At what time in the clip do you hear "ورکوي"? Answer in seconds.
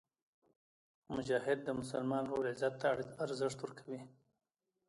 3.61-4.01